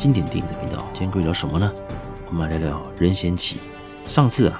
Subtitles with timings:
[0.00, 0.82] 经典电影的频道。
[0.94, 1.70] 今天会聊什么呢？
[2.28, 3.58] 我们来聊聊任贤齐。
[4.08, 4.58] 上次啊，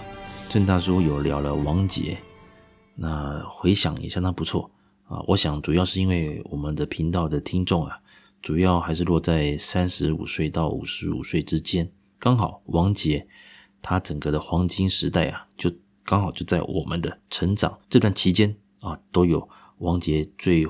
[0.51, 2.19] 郑大叔有聊了王杰，
[2.95, 4.71] 那回响也相当不错
[5.05, 5.19] 啊。
[5.27, 8.01] 我想主要是因为我们的频道的听众啊，
[8.43, 13.27] 主要还是落在三十五岁到五十五岁之间，刚好王杰
[13.81, 15.73] 他整个的黄金时代啊，就
[16.05, 19.49] 刚好就在我们的成长这段期间啊，都有
[19.79, 20.67] 王杰最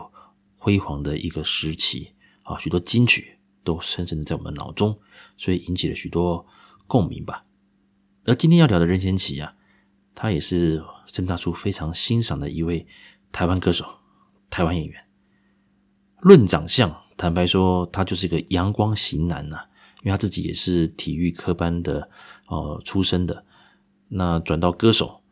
[0.56, 2.12] 辉煌的一个时期。
[2.45, 4.98] 啊，许多金曲都深深的在我们脑中，
[5.36, 6.47] 所以引起了许多
[6.86, 7.44] 共鸣吧。
[8.25, 9.55] 而今天要聊的任贤齐啊，
[10.14, 12.86] 他也是郑大叔非常欣赏的一位
[13.33, 13.84] 台湾歌手、
[14.50, 15.05] 台湾演员。
[16.20, 19.56] 论长相，坦白说，他就是一个阳光型男呐、
[20.02, 22.11] 因为他自己也是体育科班的
[22.47, 23.45] 哦、呃、出身的。
[24.08, 25.22] 那转到歌手，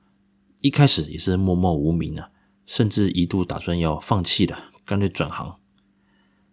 [0.63, 2.31] 一开始也是默默无名啊，
[2.65, 5.61] 甚至一度打算要放弃的，干脆转行。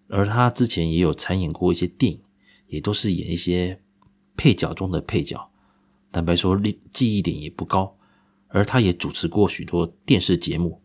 [0.07, 2.21] 而他之前也有参演过一些电影，
[2.67, 3.81] 也都是演一些
[4.37, 5.49] 配角中的配角。
[6.11, 6.59] 坦白说，
[6.91, 7.97] 记忆点也不高。
[8.47, 10.81] 而他也主持过许多电视节目。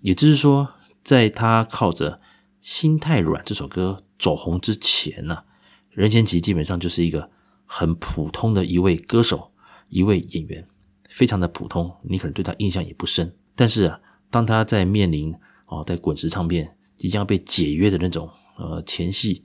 [0.00, 0.68] 也就是说，
[1.04, 2.14] 在他靠着
[2.60, 5.44] 《心太软》这首歌走红之前呢、
[5.90, 7.30] 任贤齐基本上就是一个
[7.66, 9.52] 很普通的一位歌手、
[9.90, 10.66] 一位演员，
[11.08, 11.94] 非常的普通。
[12.02, 13.32] 你可能对他印象也不深。
[13.54, 15.32] 但是啊，当他在面临
[15.66, 16.76] 哦，在滚石唱片。
[16.96, 19.42] 即将被解约的那种呃前戏，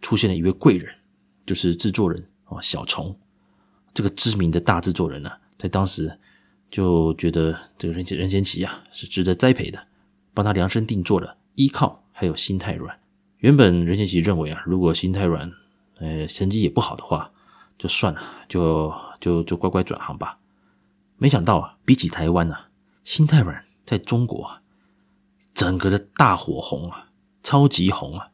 [0.00, 0.94] 出现了一位贵人，
[1.44, 3.16] 就是制作人啊小虫，
[3.92, 6.18] 这个知名的大制作人呢、啊，在当时
[6.70, 9.86] 就觉得这个任任贤齐啊是值得栽培的，
[10.34, 12.94] 帮他量身定做的《依靠》还有《心太软》。
[13.38, 15.50] 原本任贤齐认为啊，如果《心太软》
[15.98, 17.32] 呃成绩也不好的话，
[17.78, 20.38] 就算了，就就就乖乖转行吧。
[21.16, 22.68] 没想到啊，比起台湾啊，
[23.10, 24.62] 《心太软》在中国啊。
[25.56, 27.08] 整个的大火红啊，
[27.42, 28.28] 超级红啊，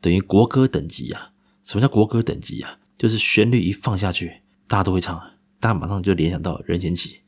[0.00, 1.32] 等于国歌等级啊。
[1.64, 2.78] 什么叫国歌等级啊？
[2.96, 5.18] 就是旋律一放下去，大家都会唱，
[5.58, 7.18] 大家马上就联想到任贤齐。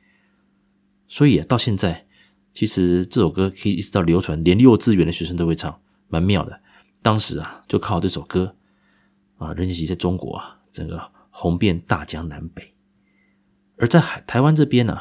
[1.09, 2.07] 所以啊，到现在
[2.55, 6.61] 其实这首歌可以一直到流传，连幼稚园的学生都会唱，蛮妙的。
[7.03, 8.55] 当时啊，就靠这首歌
[9.39, 12.73] 啊，任贤齐在中国啊，整个红遍大江南北。
[13.79, 14.97] 而在海台湾这边呢、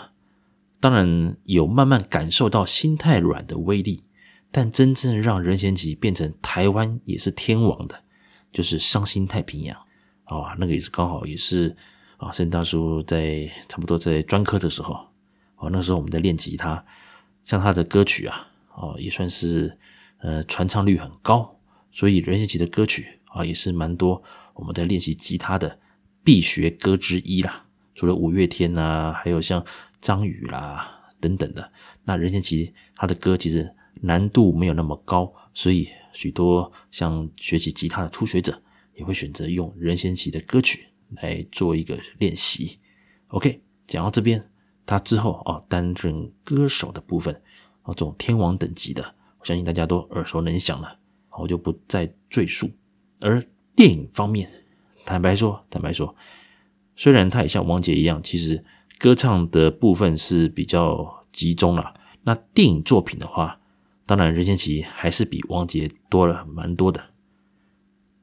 [0.79, 4.05] 当然有慢慢感受到心太软的威力。
[4.52, 8.03] 但真正让任贤齐变成台湾也是天王的，
[8.52, 9.78] 就是《伤心太平洋》
[10.35, 11.75] 啊，那个也是刚好也是
[12.18, 15.08] 啊，郑大叔在差不多在专科的时候，
[15.58, 16.84] 哦，那时候我们在练吉他，
[17.44, 19.78] 像他的歌曲啊，哦，也算是
[20.19, 21.59] 呃传唱率很高，
[21.91, 24.24] 所以任贤齐的歌曲啊也是蛮多
[24.56, 25.79] 我们在练习吉他的
[26.24, 27.66] 必学歌之一啦。
[27.94, 29.64] 除了五月天呐，还有像
[30.02, 31.72] 张宇啦等等的，
[32.06, 33.74] 那任贤齐他的歌其实。
[34.02, 38.62] 难度没有那么高，所以许多像学习吉他的初学者
[38.96, 42.80] 也会选择用任贤齐的歌曲来做一个练习。
[43.28, 44.50] OK，讲到这边，
[44.85, 47.34] 他之后啊担任歌手的部分
[47.84, 49.03] 啊，这种天王等级的，
[49.40, 50.97] 我相信大家都耳熟能详了，
[51.38, 52.69] 我就不再赘述。
[53.22, 53.44] 而
[53.75, 54.50] 电影方面，
[55.06, 56.16] 坦白说，坦白说，
[56.96, 58.64] 虽然他也像王杰一样，其实
[58.97, 61.94] 歌唱的部分是比较集中了，
[62.24, 63.56] 那电影作品的话。
[64.07, 67.09] 当然，任贤齐还是比王杰多了蛮多的。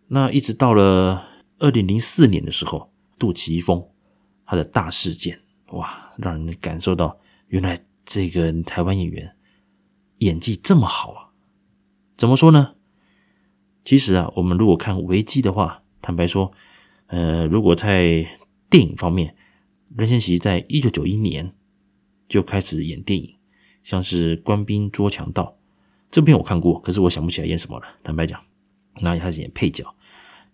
[0.08, 1.28] 那一直到了
[1.58, 3.86] 二零零四年的时候，杜琪峰
[4.46, 5.42] 他的大事件，
[5.72, 9.36] 哇，让人感受到原来这个台湾演员
[10.20, 11.28] 演技这么好啊！
[12.16, 12.76] 怎么说呢？
[13.84, 16.50] 其实啊，我们如果看维基的话，坦白说，
[17.08, 18.26] 呃，如果在
[18.70, 19.36] 电影方面，
[19.94, 21.54] 任贤齐在一九九一年
[22.26, 23.36] 就开始演电影，
[23.82, 25.58] 像是《官兵捉强盗》。
[26.14, 27.86] 这片我看过，可是我想不起来演什么了。
[28.04, 28.40] 坦白讲，
[29.00, 29.92] 那他是演配角。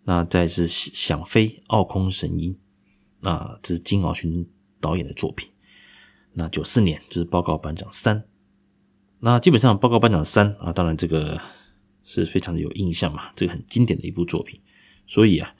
[0.04, 2.58] 那再是想飞奥空神鹰，
[3.20, 4.48] 那这是金敖勋
[4.80, 5.50] 导演的作品。
[6.32, 8.24] 那九四年就是报告班长三。
[9.18, 11.38] 那基本上报告班长三啊，当然这个
[12.04, 14.58] 是非常的有印象嘛，这个很经典的一部作品。
[15.06, 15.54] 所以啊，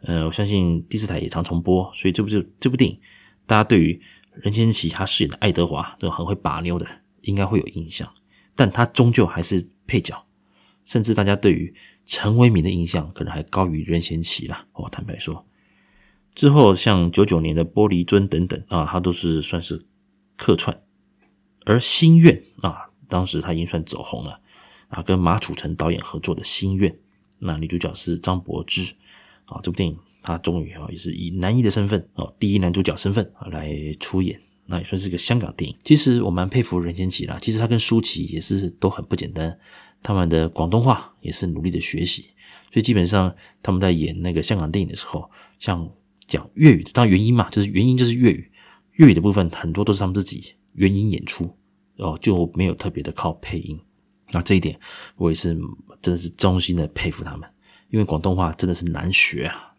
[0.00, 3.00] 呃，我相信第四台也常重播，所以这部这这部电影，
[3.46, 4.02] 大家对于
[4.32, 6.84] 任贤齐他饰演的爱德华这种很会把妞的，
[7.20, 8.12] 应该会有印象。
[8.56, 10.26] 但他终究还是配角，
[10.84, 11.74] 甚至大家对于
[12.06, 14.66] 陈为民的印象可能还高于任贤齐啦。
[14.74, 15.46] 我坦白说，
[16.34, 19.82] 之后像九九年的《玻璃樽》等等啊，他都是算是
[20.36, 20.82] 客串。
[21.64, 24.40] 而《心愿》啊，当时他已经算走红了
[24.88, 26.92] 啊，跟马楚成导演合作的《心愿》，
[27.38, 28.94] 那女主角是张柏芝
[29.46, 29.60] 啊。
[29.62, 34.38] 这部电影他终于啊也是以男一的身份哦，第一男主角身份啊来出演。
[34.66, 35.76] 那也算是个香港电影。
[35.84, 37.38] 其实我蛮佩服任贤齐啦。
[37.40, 39.58] 其实他跟舒淇也是都很不简单，
[40.02, 42.22] 他们的广东话也是努力的学习。
[42.72, 45.88] 所以基本上他们在演那个香港电影的时候，像
[46.26, 48.50] 讲粤语的，当然原因嘛，就是原因就是粤语，
[48.94, 51.56] 粤语的部分很多都是他们自己原音演出，
[51.98, 53.78] 哦，就没有特别的靠配音。
[54.32, 54.76] 那这一点
[55.16, 55.56] 我也是
[56.00, 57.48] 真的是衷心的佩服他们，
[57.90, 59.74] 因为广东话真的是难学啊。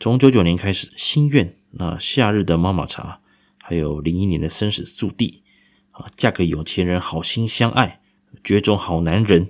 [0.00, 3.20] 从九九年开始，《心愿》那《夏日的妈妈茶》，
[3.72, 5.42] 还有零一年的《生死速递》
[5.98, 8.02] 啊，《嫁个有钱人》，好心相爱，
[8.44, 9.46] 《绝种好男人》，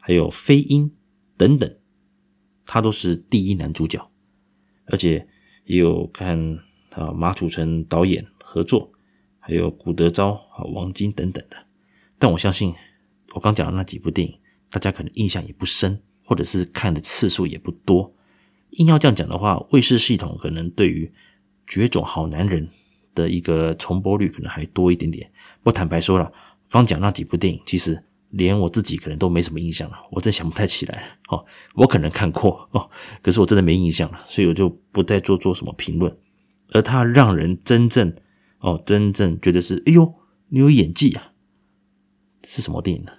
[0.00, 0.90] 还有《飞鹰》
[1.36, 1.78] 等等，
[2.66, 4.10] 他都是第一男主角，
[4.86, 5.28] 而且
[5.66, 6.58] 也有看
[6.90, 8.90] 啊马楚成导演合作，
[9.38, 11.68] 还有古德昭啊、王晶等等的。
[12.18, 12.74] 但我相信，
[13.32, 14.36] 我刚讲的那几部电影，
[14.70, 18.12] 大家可能印象也不深，或者是看的次数也不多。
[18.70, 21.06] 硬要这样讲的话，卫视系统可能对于
[21.64, 22.66] 《绝种好男人》
[23.18, 25.30] 的一个重播率可能还多一点点。
[25.62, 26.32] 不坦白说了，
[26.70, 31.18] 刚讲那几部电影，其实连我自己可能都没什么印象了，我真想不太起来。
[31.28, 31.44] 哦，
[31.74, 32.88] 我可能看过哦，
[33.20, 36.16] 可是我真的没印象了，所以我就不再做做什么评论。
[36.72, 38.14] 而他让人真正
[38.60, 40.14] 哦，真正觉得是，哎呦，
[40.48, 41.32] 你有演技啊，
[42.46, 43.12] 是什么电影呢？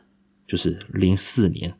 [0.47, 1.77] 就是零四年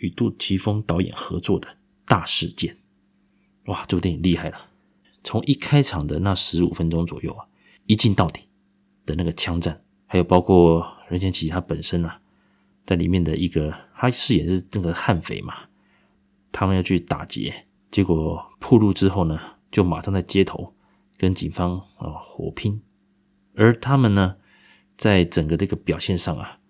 [0.00, 1.68] 与杜琪峰导演合作的
[2.06, 2.74] 《大事件》。
[3.70, 4.58] 哇，这部电影厉害了！
[5.26, 7.44] 从一开场的那十五分钟左右啊，
[7.86, 8.42] 一镜到底
[9.04, 12.20] 的那个枪战，还有包括任贤齐他本身啊，
[12.86, 15.52] 在里面的一个他饰演是那个悍匪嘛，
[16.52, 19.36] 他们要去打劫，结果铺路之后呢，
[19.68, 20.72] 就马上在街头
[21.18, 22.80] 跟警方啊火拼，
[23.56, 24.36] 而他们呢，
[24.96, 26.60] 在整个这个表现上啊，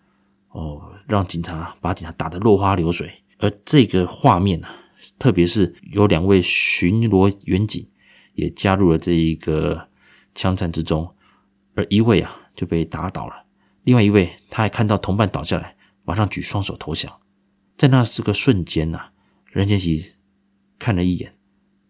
[0.48, 4.82] 哦，让警察把警察打得落花流水，而这个画面呢、啊。
[5.18, 7.86] 特别是有两位巡逻员警
[8.36, 9.88] 也加入了这一个
[10.32, 11.12] 枪战之中，
[11.74, 13.44] 而一位啊就被打倒了，
[13.82, 17.20] 另外一位他还看到同伴倒下来，马上举双手投降。
[17.76, 19.10] 在那这个瞬间呐、
[19.46, 20.14] 任贤齐
[20.78, 21.36] 看了一眼，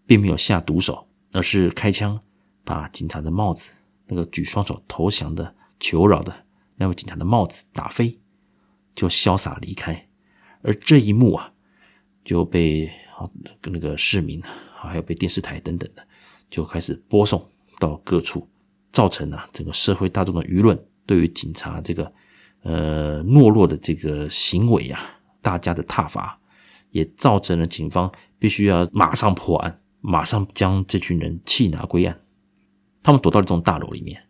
[0.06, 2.18] 并没有下毒手，而是开枪
[2.64, 3.74] 把警察的帽子，
[4.06, 6.34] 那个举双手投降的求饶的
[6.76, 8.18] 那位警察的帽子打飞，
[8.94, 10.08] 就潇洒离开。
[10.62, 11.52] 而这一幕啊。
[12.26, 12.90] 就被
[13.70, 14.42] 那个市民，
[14.74, 16.04] 还有被电视台等等的，
[16.48, 17.48] 就开始播送
[17.78, 18.48] 到各处，
[18.92, 22.12] 造成了整个社会大众的舆论对于警察这个
[22.62, 25.00] 呃懦弱的这个行为啊，
[25.40, 26.38] 大家的挞伐，
[26.90, 32.20] 也造成了警方必须要马上破案，马上将这群人缉拿归案。
[33.02, 34.26] 他们躲到了这栋大楼里面，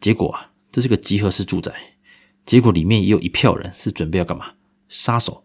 [0.00, 1.72] 结果啊，这是个集合式住宅，
[2.46, 4.52] 结果里面也有一票人是准备要干嘛？
[4.88, 5.44] 杀手。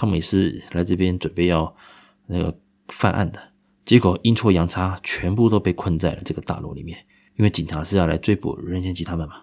[0.00, 1.74] 他们也是来这边准备要
[2.26, 2.56] 那个
[2.86, 3.52] 犯案的，
[3.88, 7.06] 结果阴错阳差，全部都被困在了这个大楼里面。
[7.36, 9.36] 因为警察是要来追捕任贤齐他们嘛。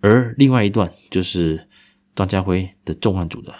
[0.00, 1.68] 而另外一段就是
[2.14, 3.52] 张家辉的重案组的，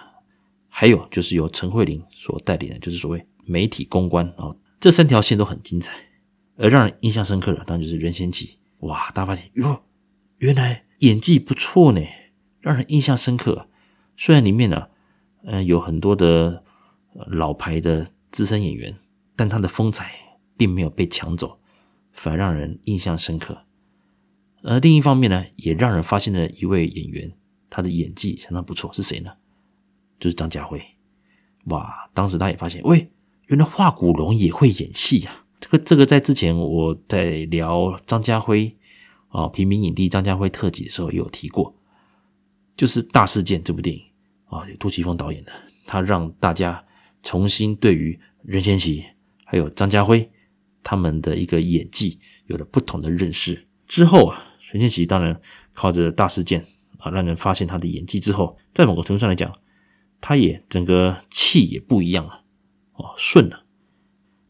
[0.69, 5.99] 还有就是由陈慧琳所带领的，就是所谓媒体公关啊，这三条线都很精彩。
[6.57, 8.61] 而让人印象深刻的，当然就是任贤齐。
[8.83, 9.83] 哇，大家发现哟，
[10.39, 12.01] 原来演技不错呢，
[12.61, 13.69] 让人印象深刻。
[14.17, 14.89] 虽然里面呢、啊。
[15.49, 16.65] 嗯，有很多的
[17.29, 18.97] 老牌的资深演员，
[19.37, 20.13] 但他的风采
[20.57, 21.61] 并没有被抢走，
[22.11, 23.65] 反而让人印象深刻。
[24.63, 27.33] 而另一方面呢，也让人发现了一位演员，
[27.71, 29.31] 他的演技相当不错，是谁呢？
[30.19, 30.83] 就是张家辉。
[31.67, 33.11] 哇，当时他也发现，喂，
[33.47, 35.45] 原来华古龙也会演戏呀！
[35.61, 38.77] 这个这个，在之前我在聊张家辉
[39.29, 41.75] 啊，平民影帝张家辉特辑的时候也有提过，
[42.75, 44.03] 就是《大事件》这部电影。
[44.47, 45.53] 啊，有杜琪峰导演的，
[45.87, 46.85] 他让大家
[47.21, 49.05] 重新对于任贤齐
[49.47, 50.29] 还有张家辉
[50.83, 53.67] 他们的一个演技有了不同的认识。
[53.87, 55.41] 之后啊，任贤齐当然
[55.73, 56.67] 靠着大事件
[56.99, 59.57] 啊，让人发现他的演技之后，在某个程度上来讲，
[60.21, 62.43] 他也整个气也不一样了，
[62.95, 63.63] 哦，顺了。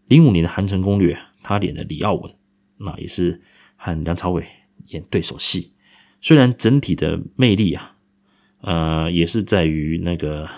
[0.07, 2.35] 零五年的《寒城攻略》，他演的李奥文，
[2.79, 3.43] 那也是
[3.77, 4.47] 和梁朝伟
[4.89, 5.75] 演对手戏，
[6.21, 7.93] 虽然整体的魅力啊。
[8.63, 10.49] 呃，也是在于那个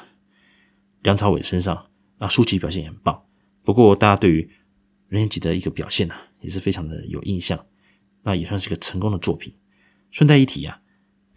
[1.02, 1.86] 梁朝伟身上
[2.18, 3.22] 那，舒淇表现也很棒。
[3.68, 4.50] 不过，大家对于
[5.08, 7.66] 任贤齐的一个表现呢、也是非常的有印象。
[8.22, 9.54] 那也算是个成功的作品。
[10.10, 10.80] 顺带一提啊，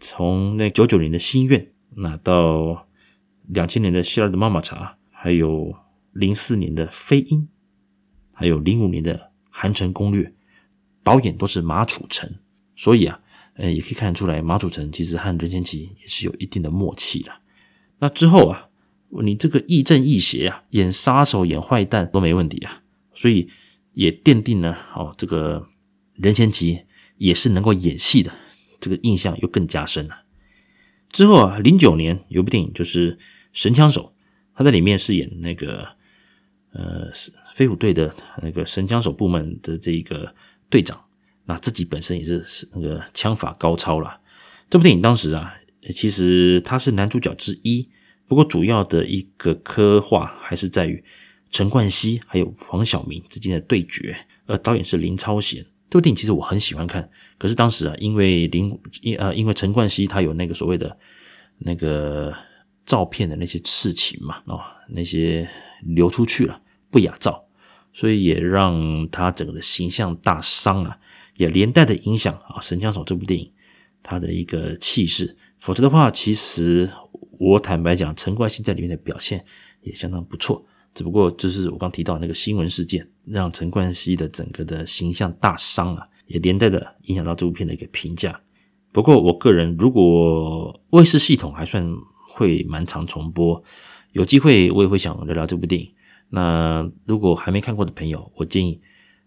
[0.00, 2.88] 从那九九年的心愿，那到
[3.48, 5.76] 两千年的夏日的妈妈茶，还有
[6.12, 7.46] 零四年的飞鹰，
[8.32, 10.32] 还有零五年的韩城攻略，
[11.02, 12.34] 导演都是马楚成。
[12.74, 13.20] 所以啊。
[13.56, 17.42] 呃，也可以看得出来，马楚成其实和任贤齐也是有一定的默契了。
[17.98, 18.70] 那之后啊，
[19.20, 23.48] 你这个亦正亦邪啊，演杀手、演坏蛋都没问题啊，所以
[23.92, 25.68] 也奠定了哦，这个
[26.14, 26.80] 任贤齐
[27.18, 28.32] 也是能够演戏的，
[28.80, 30.22] 这个印象又更加深了。
[31.10, 33.16] 之后啊，零九年有部电影就是
[33.52, 34.14] 《神枪手》，
[34.56, 35.86] 他在里面饰演那个
[36.72, 37.10] 呃
[37.54, 40.34] 飞虎队的那个神枪手部门的这一个
[40.70, 41.04] 队长，
[41.44, 44.18] 那自己本身也是那个枪法高超啦。
[44.70, 45.54] 这部电影当时啊，
[45.94, 47.90] 其实他是男主角之一，
[48.32, 51.04] 不过主要的一个刻画还是在于
[51.50, 54.16] 陈冠希还有黄晓明之间的对决。
[54.46, 55.62] 呃，导演是林超贤。
[55.90, 60.96] 这部电影其实我很喜欢看，可是当时啊，因为林因呃因为陈冠希他有那个所谓的
[61.58, 62.34] 那个
[62.86, 64.58] 照片的那些事情嘛，哦，
[64.88, 65.46] 那些
[65.82, 66.58] 流出去了
[66.90, 67.44] 不雅照，
[67.92, 70.98] 所以也让他整个的形象大伤啊，
[71.36, 73.52] 也连带的影响啊《神枪手》这部电影
[74.02, 75.36] 他的一个气势。
[75.58, 76.90] 否则的话，其实
[77.42, 79.44] 我坦白讲，陈冠希在里面的表现
[79.80, 80.64] 也相当不错。
[80.94, 88.40] 只不过就是我刚提到那个新闻事件，让陈冠希的整个的形象大伤啊，也连带的影响到这部片的一个评价。
[88.92, 91.84] 不过我个人如果卫视系统还算
[92.28, 93.60] 会蛮常重播，
[94.12, 95.92] 有机会我也会想聊聊这部电影。
[96.28, 98.80] 那如果还没看过的朋友，我建议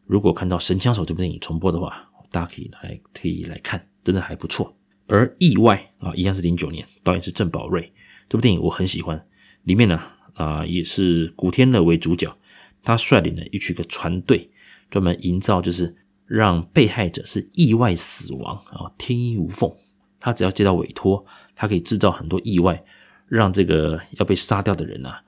[0.05, 4.73] 如果看到《神枪手》这部电影重播的话，大家可以来可以来看，真的还不错。
[5.07, 7.91] 而《意外》啊，一样是零九年，导演是郑保瑞，
[8.29, 9.25] 这部电影我很喜欢，
[9.63, 9.99] 里面呢。
[10.35, 12.37] 啊，也是古天乐为主角，
[12.83, 14.51] 他率领了一群个船队，
[14.89, 19.73] 专门营造就是让被害者是意外死亡啊，天衣无缝。
[20.19, 22.83] 他只要接到委托，他可以制造很多意外，
[23.29, 25.23] 让这个要被杀掉的人啊，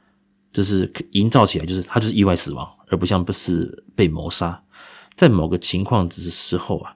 [0.51, 4.62] 就是营造起来就是他就是意外死亡，而不像不是被谋杀。
[5.16, 6.94] 在某个情况之时候啊，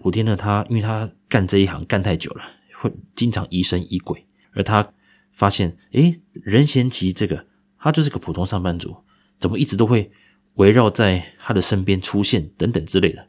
[0.00, 2.42] 古天乐他因为他干这一行干太久了，
[2.72, 4.90] 会经常疑神疑鬼，而他
[5.32, 7.46] 发现，诶，任贤齐这个。
[7.82, 8.94] 他就是个普通上班族，
[9.38, 10.12] 怎么一直都会
[10.56, 13.28] 围绕在他的身边出现等等之类的。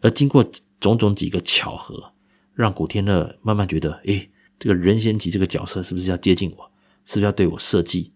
[0.00, 0.44] 而经过
[0.80, 2.12] 种种几个巧合，
[2.54, 4.28] 让古天乐慢慢觉得，诶，
[4.58, 6.72] 这个任贤齐这个角色是不是要接近我？
[7.04, 8.12] 是不是要对我设计？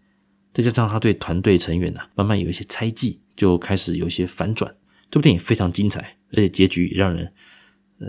[0.51, 4.75] 再加上他对团队成员呢、啊，慢慢有一些猜忌，就开始有一些反转。
[5.09, 7.31] 这部电影非常精彩，而且结局也让人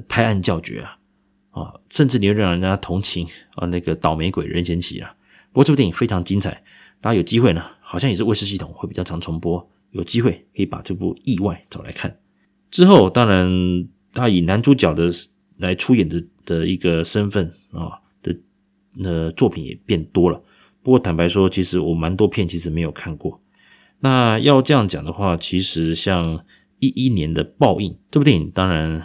[0.09, 0.99] 拍案叫绝啊！
[1.51, 5.15] 啊，甚至你会让人家同情啊那个倒霉鬼任贤齐啊。
[5.59, 6.62] 不过这部电影非常精彩。
[7.00, 12.17] 大家有机会呢，好像也是卫视系统会比较常重播，有机会可以把这部《意外》找来看。
[12.71, 15.11] 之后，当然他以男主角的
[15.57, 18.38] 来出演的的一个身份啊的
[19.03, 20.41] 呃作品也变多了。
[20.85, 23.43] 不过坦白说，其实我蛮多片其实没有看过。
[23.99, 26.45] 那要这样讲的话，其实像
[26.79, 29.03] 一一年的《报应》这部电影，当然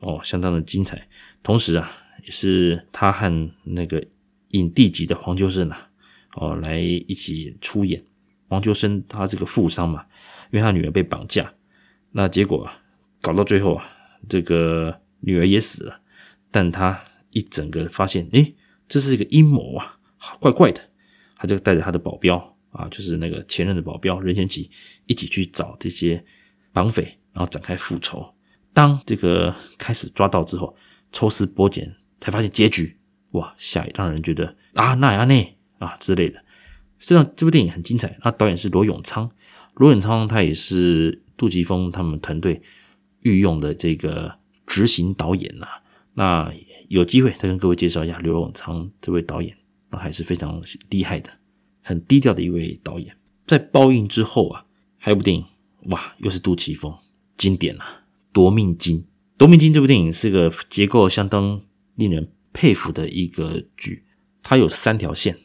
[0.00, 1.08] 哦相当的精彩。
[1.42, 1.90] 同时啊，
[2.24, 4.06] 也是他和那个
[4.50, 5.88] 影帝级的黄秋生啊。
[6.34, 8.04] 哦，来一起出演。
[8.48, 10.04] 黄秋生他这个富商嘛，
[10.50, 11.52] 因为他女儿被绑架，
[12.12, 12.80] 那结果啊
[13.20, 13.84] 搞到最后啊，
[14.28, 16.00] 这个女儿也死了。
[16.50, 18.54] 但他一整个发现，诶，
[18.86, 19.98] 这是一个阴谋啊，
[20.38, 20.80] 怪怪的。
[21.36, 24.70] 他就带着他的保镖啊，就是那个前任的保镖任贤齐，
[25.06, 26.24] 一起去找这些
[26.72, 28.24] 绑匪，然后展开复仇。
[28.72, 30.76] 当这个开始抓到之后，
[31.10, 32.96] 抽丝剥茧，才发现结局，
[33.32, 35.53] 哇，吓，让人觉得啊，那呀那。
[35.84, 36.42] 啊之类的，
[36.98, 38.18] 这样这部电影很精彩。
[38.24, 39.30] 那导演是罗永昌，
[39.74, 42.62] 罗永昌他也是杜琪峰他们团队
[43.22, 45.66] 御用的这个执行导演呐。
[46.14, 46.52] 那
[46.88, 49.56] 有机会再跟各位介绍一下罗永昌这位导演，
[49.90, 51.30] 那还是非常厉害的，
[51.82, 53.16] 很低调的一位导演。
[53.46, 54.64] 在报应之后啊，
[54.96, 55.44] 还有部电影，
[55.90, 56.96] 哇，又是杜琪峰，
[57.34, 57.84] 经典啊，
[58.32, 58.98] 《夺命金》。
[59.36, 61.60] 《夺命金》这部电影是个结构相当
[61.96, 64.04] 令人佩服的一个剧，
[64.42, 65.36] 它有三条线。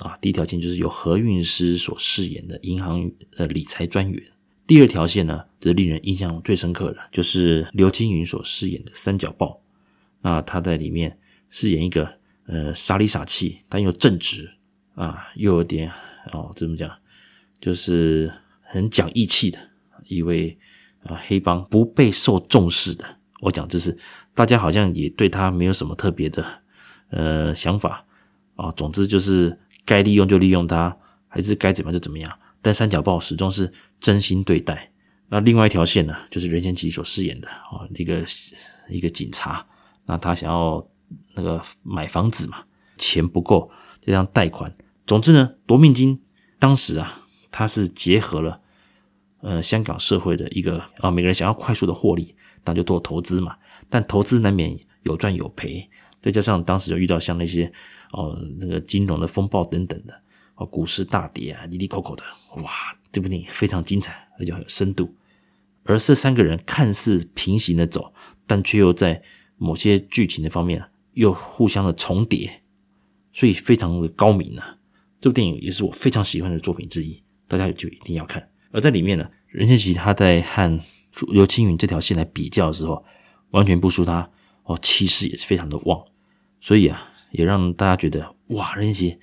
[0.00, 4.22] 啊，第一条线就是由何韵诗所饰演的银行呃理财专员。
[4.66, 9.60] 第二条线呢，则令人印象最深刻的，就是刘青云所饰演的三角豹。
[10.22, 11.18] 那他在里面
[11.50, 12.10] 饰演一个
[12.46, 14.48] 呃傻里傻气但又正直
[14.94, 15.90] 啊，又有点
[16.32, 16.90] 哦怎么讲，
[17.60, 19.58] 就是很讲义气的
[20.06, 20.56] 一位
[21.02, 23.04] 啊黑帮不被受重视的。
[23.40, 23.94] 我讲就是
[24.34, 26.62] 大家好像也对他没有什么特别的
[27.10, 28.06] 呃想法
[28.54, 29.58] 啊，总之就是。
[29.90, 32.32] 该利用就利用他，还是该怎么就怎么样。
[32.62, 34.92] 但三角豹始终是真心对待。
[35.28, 38.24] 那另外一条线呢，就是任贤齐所饰演的啊，一个
[38.88, 39.66] 一个警察。
[40.06, 40.88] 那他想要
[41.34, 42.58] 那个买房子嘛，
[42.98, 43.68] 钱不够，
[44.00, 44.72] 这样贷款。
[45.08, 46.22] 总之呢，夺命金
[46.60, 48.60] 当时啊，他是结合了
[49.40, 53.56] 呃香港社会的一个啊，每个人想要快速的获利，那就做投资嘛。
[53.88, 55.90] 但投资难免有赚有赔。
[56.20, 57.72] 再加上当时就遇到像那些
[58.12, 60.22] 哦那个金融的风暴等等的
[60.56, 62.22] 哦，股市大跌啊，哩哩抠抠的，
[62.62, 62.70] 哇，
[63.10, 65.14] 这部电影非常精彩，而且很有深度。
[65.84, 68.12] 而这三个人看似平行的走，
[68.46, 69.22] 但却又在
[69.56, 70.84] 某些剧情的方面
[71.14, 72.62] 又互相的重叠，
[73.32, 74.76] 所以非常的高明啊。
[75.18, 78.46] 这部电影也是我非常喜欢的作品之一，大家就一定要看。
[78.70, 80.80] 而在里面呢，任贤齐他在和
[81.32, 83.02] 刘青云这条线来比较的时候，
[83.50, 84.30] 完全不输他
[84.64, 86.04] 哦，气势也是非常的旺，
[86.60, 89.18] 所以啊，也让大家觉得哇，任贤齐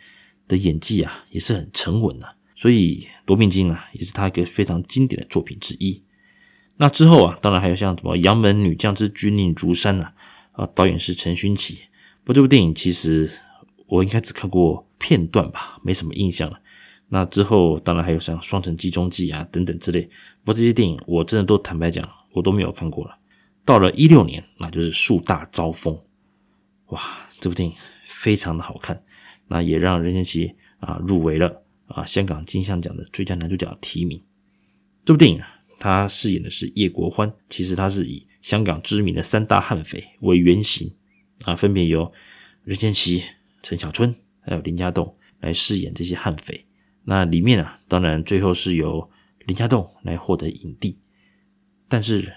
[0.48, 2.36] 的演技啊也是很沉稳的。
[2.56, 6.02] 所以《夺命金》啊，也是他一个非常经典的作品之一。
[6.78, 10.14] 那之后啊，当然还有像什么《杨门女将之军令如山》啊，
[10.54, 11.76] 啊，导演是陈勋奇。
[12.24, 13.30] 不过这部电影其实
[13.86, 16.60] 我应该只看过片段吧，没什么印象了。
[17.10, 20.02] 那之后当然还有像《双城记中记》啊等等之类。
[20.44, 23.18] 不过这些电影我真的都坦白讲，我都没有看过了。
[23.68, 25.94] 到了一六年，那就是《树大招风》。
[26.86, 29.04] 哇，这部电影非常的好看，
[29.50, 31.64] 那也让任贤齐啊入围了。
[31.88, 34.24] 啊，香港金像奖的最佳男主角提名。
[35.04, 40.96] 这部电影啊，他饰演的是叶国欢，其实他是以香港知名的三大悍匪为原型
[41.44, 42.10] 啊，分别由
[42.64, 43.22] 任贤齐、
[43.62, 46.66] 陈小春还有林家栋来饰演这些悍匪。
[47.04, 49.10] 那里面啊，当然最后是由
[49.46, 50.98] 林家栋来获得影帝。
[51.90, 52.34] 但是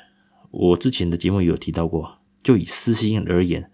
[0.51, 3.71] 我之前的节目有提到过，就以私心而言，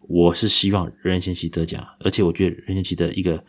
[0.00, 3.44] 我是希望任贤齐得奖，而且我觉得任贤齐的一个。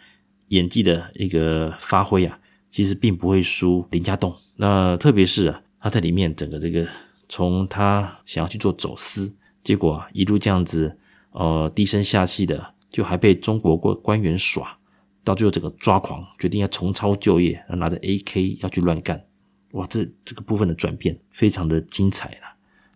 [0.49, 2.39] 演技的一个发挥啊，
[2.69, 4.35] 其实并不会输林家栋。
[4.57, 6.85] 那特别是啊，他在里面整个这个，
[7.27, 10.95] 从他想要去做走私，结果啊一路这样子，
[11.31, 14.77] 呃低声下气的，就还被中国官官员耍，
[15.23, 19.25] 到最后整个抓狂，决定要重操旧业，拿着 AK 要去乱干。
[19.71, 22.52] 哇，这这个部分的转变非常的精彩了。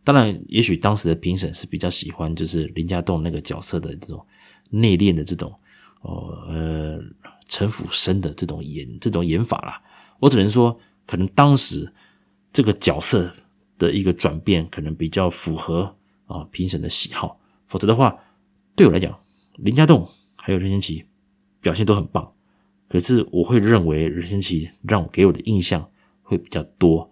[0.07, 4.25] 当然，也许当时的评审是比较喜欢就是林家栋那个角色的这种
[4.69, 5.53] 内敛的这种，
[6.01, 7.03] 哦呃。
[7.49, 9.81] 城府深的这种演这种演法啦，
[10.19, 11.89] 我只能说，可能当时
[12.51, 13.33] 这个角色
[13.77, 17.39] 的一个转变，可能比较符合啊评审的喜好。
[17.65, 18.19] 否则的话，
[18.75, 19.17] 对我来讲，
[19.55, 21.05] 林家栋还有任贤齐
[21.61, 22.33] 表现都很棒，
[22.89, 25.89] 可是我会认为任贤齐让我给我的印象
[26.23, 27.09] 会比较多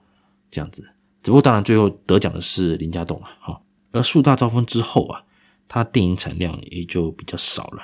[0.49, 0.85] 这样子。
[1.25, 3.59] 只不过当然最后得奖的是林家栋了哈。
[3.91, 5.23] 而树大招风之后啊，
[5.67, 7.81] 他电影产量也就比较少了。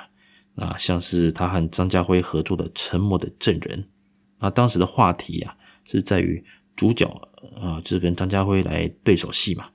[0.54, 3.82] 啊，像是他和张家辉合作的《沉默的证人》，
[4.38, 6.44] 那当时的话题啊是在于
[6.76, 7.06] 主角
[7.60, 9.70] 啊，就是跟张家辉来对手戏嘛，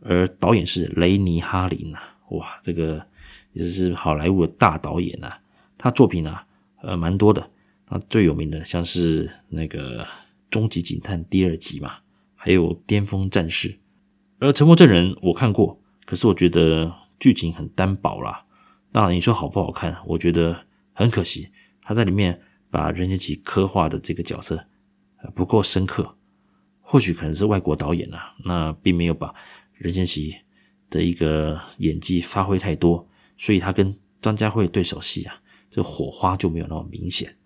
[0.00, 3.06] 而导演是雷尼哈林啊，哇，这个
[3.52, 5.38] 也是好莱坞的大导演啊，
[5.76, 6.44] 他作品啊
[6.82, 7.50] 呃蛮多的，
[7.90, 10.02] 那最有名的像是那个
[10.48, 11.98] 《终极警探》第二集嘛，
[12.44, 13.68] 还有《巅峰战士》，
[14.40, 18.44] 而《沉默证人》我看过，可是我觉得剧情很单薄啦。
[18.90, 19.96] 那，你说好不好看？
[20.04, 21.48] 我觉得很可惜，
[21.82, 24.66] 他在里面把任贤齐刻画的这个角色
[25.36, 26.16] 不够深刻。
[26.80, 29.32] 或许可能是外国导演啊，那并没有把
[29.74, 30.34] 任贤齐
[30.90, 37.36] 的一个演技发挥太多，所以他跟张家辉对手戏啊，这火花就没有那么明显。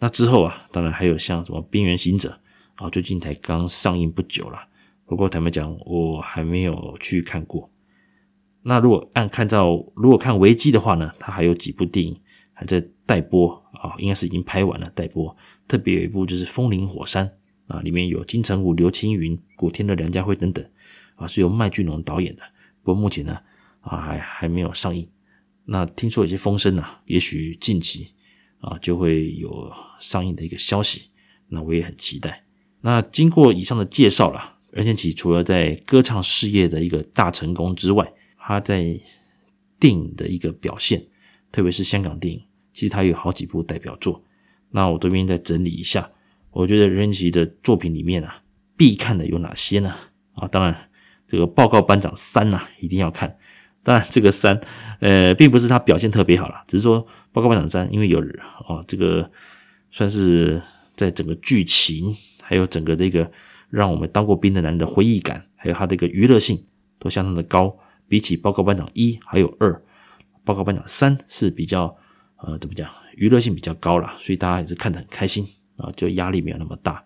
[0.00, 2.30] 那之后啊，当然还有像什么《边缘行者》
[2.76, 4.68] 啊，最近才刚上映不久了。
[5.06, 7.70] 不过坦白讲，我还没有去看过。
[8.62, 12.18] 那如果按看照，如果看维基的话呢，它还有几部电影
[12.52, 15.36] 还在待播啊，应该是已经拍完了待播。
[15.68, 17.30] 特别有一部就是《风林火山》
[17.74, 20.64] 啊，里面有金城武、刘青云、古天乐、梁家辉等等
[21.16, 22.42] 啊，是由麦浚龙导演的。
[22.82, 23.38] 不过目前呢
[23.82, 25.08] 啊还还没有上映。
[25.66, 28.14] 那听说有些风声啊，也许近期
[28.58, 31.10] 啊就会有上映的一个消息。
[31.48, 32.43] 那我也很期待。
[32.86, 39.00] 那经过以上的介绍了，任贤齐除了在歌唱事业的一个大成功之外，他在
[39.80, 41.02] 电影的一个表现，
[41.50, 42.42] 特别是香港电影，
[42.74, 44.22] 其实他有好几部代表作。
[44.70, 46.10] 那我这边再整理一下，
[46.50, 48.42] 我觉得任贤齐的作品里面啊，
[48.76, 49.94] 必看的有哪些呢？
[50.34, 50.90] 啊，当然
[51.26, 53.38] 这个《报告班长三》呐，一定要看。
[53.82, 54.60] 当然这个三，
[55.00, 58.20] 呃，并不是他表现特别好啦，只是说《报告班长三》，因为有
[58.68, 59.30] 啊，这个
[59.90, 60.60] 算是
[60.94, 62.14] 在整个剧情，
[62.54, 63.28] 还有整个这个
[63.68, 66.64] 让我们当过兵的男人的回忆感，还有他的一个娱乐性，
[67.00, 67.76] 都相当的高。
[68.06, 69.82] 比起报告班长一还有二，
[70.44, 71.92] 报告班长三是比较
[72.36, 75.44] 呃怎么讲，娱乐性比较高了，所以大家也是看得很开心
[75.78, 77.04] 啊，就压力没有那么大，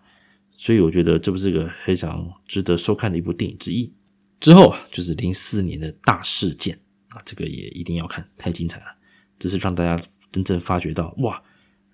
[0.51, 3.91] 所以我觉得这不是个非常值得收看的一部电影之一。
[4.39, 8.85] 之后，就是零四年的大事件啊，这个也一定要看，太精彩了，
[9.39, 9.99] 这是让大家
[10.31, 11.41] 真正发觉到哇，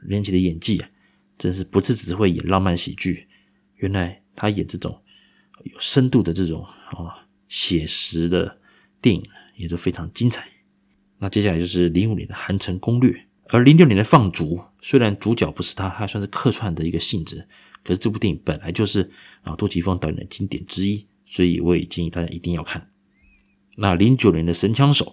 [0.01, 0.89] 任贤齐的演技啊，
[1.37, 3.27] 真是不是只会演浪漫喜剧，
[3.85, 4.99] 原来他演这种
[5.63, 8.59] 有深度的这种啊写实的。
[9.01, 9.23] 电影
[9.55, 10.49] 也都非常精彩。
[11.19, 13.11] 那接下来就是零五年的《寒城攻略》，
[13.49, 17.47] 而零六年的《放逐》，虽然主角不是他，他算是客串的一个性质，
[17.83, 19.11] 可是这部电影本来就是
[19.43, 22.89] 啊杜琪峰导演的经典之一，所以我也建议大家一定要看。
[23.75, 25.05] 那零九年的《神枪手》，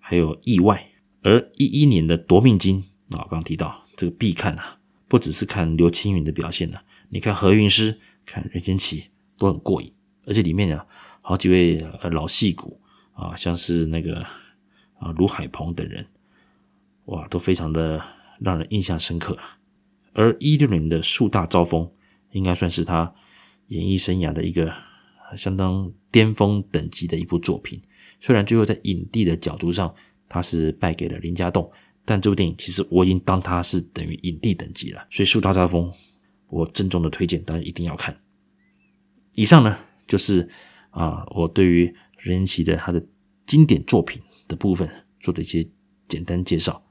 [0.00, 0.90] 还有《意外》，
[1.28, 2.82] 而一一年的《夺命金》
[3.16, 9.04] 啊，刚刚提到这个必看啊，不只是看刘青云的表现了，你看何韵诗、看任贤齐
[9.38, 9.90] 都很过瘾，
[10.26, 10.84] 而且里面啊
[11.22, 12.78] 好几位呃老戏骨
[13.14, 14.20] 啊，像是那个
[14.98, 16.04] 啊卢海鹏等人，
[17.06, 18.02] 哇，都非常的
[18.40, 19.38] 让人印象深刻。
[20.12, 21.90] 而一六年的树大招风，
[22.32, 23.14] 应该算是他
[23.68, 24.72] 演艺生涯的一个
[25.36, 27.80] 相当巅峰等级的一部作品。
[28.20, 29.94] 虽然最后在影帝的角逐上，
[30.28, 31.70] 他是败给了林家栋。
[32.08, 35.90] 但这部电影其实我已经当他是等于影帝等级了，所以《树大招风》
[36.48, 38.16] 我郑重的推荐，大家一定要看。
[39.34, 40.48] 以上呢就是
[40.90, 43.04] 啊我对于任贤齐的他的
[43.44, 44.88] 经典作品的部分
[45.20, 45.66] 做的一些
[46.08, 46.82] 简单介绍。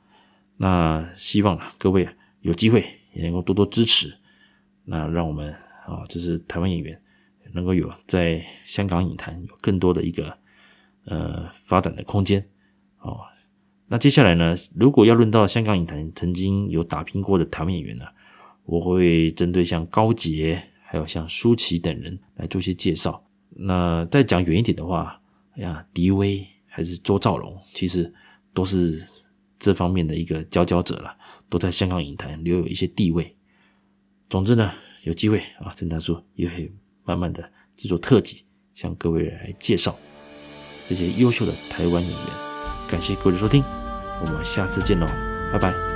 [0.58, 2.08] 那希望各位
[2.42, 4.14] 有机会也能够多多支持，
[4.84, 5.52] 那让我们
[5.86, 7.02] 啊这是台湾演员
[7.54, 10.38] 能够有在香港影坛有更多的一个
[11.06, 12.48] 呃发展的空间
[13.00, 13.20] 哦。
[13.88, 18.06] 那接下来呢，如果要论到香港影坛曾经有打拼过的台湾演员呢，
[18.66, 23.24] 我会针对像高捷，还有像舒淇等人来做些介绍。
[23.50, 25.22] 那再讲远一点的话，
[25.56, 28.14] 哎呀，狄威还是周兆龙，其实
[28.54, 29.02] 都是
[29.58, 31.16] 这方面的一个佼佼者了，
[31.50, 33.36] 都在香港影坛留有一些地位。
[34.30, 34.72] 总之呢，
[35.04, 36.74] 有机会啊，郑大叔也会
[37.06, 39.98] 慢慢的制作特辑，向各位来介绍
[40.90, 42.30] 这些优秀的台湾演员。
[42.90, 43.64] 感谢各位的收听，
[44.22, 45.08] 我们下次见喽，
[45.52, 45.95] 拜拜。